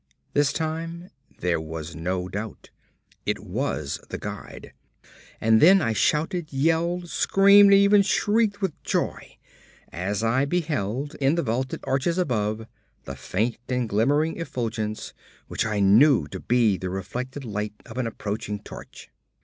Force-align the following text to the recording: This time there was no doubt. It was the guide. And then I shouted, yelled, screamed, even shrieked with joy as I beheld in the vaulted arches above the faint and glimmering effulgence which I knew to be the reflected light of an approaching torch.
This 0.33 0.51
time 0.51 1.11
there 1.41 1.61
was 1.61 1.95
no 1.95 2.27
doubt. 2.27 2.71
It 3.23 3.37
was 3.37 3.99
the 4.09 4.17
guide. 4.17 4.73
And 5.39 5.61
then 5.61 5.79
I 5.79 5.93
shouted, 5.93 6.51
yelled, 6.51 7.07
screamed, 7.07 7.71
even 7.71 8.01
shrieked 8.01 8.61
with 8.61 8.81
joy 8.81 9.37
as 9.91 10.23
I 10.23 10.45
beheld 10.45 11.13
in 11.21 11.35
the 11.35 11.43
vaulted 11.43 11.81
arches 11.83 12.17
above 12.17 12.65
the 13.03 13.15
faint 13.15 13.59
and 13.69 13.87
glimmering 13.87 14.39
effulgence 14.41 15.13
which 15.47 15.67
I 15.67 15.79
knew 15.79 16.25
to 16.29 16.39
be 16.39 16.77
the 16.79 16.89
reflected 16.89 17.45
light 17.45 17.75
of 17.85 17.99
an 17.99 18.07
approaching 18.07 18.57
torch. 18.57 19.11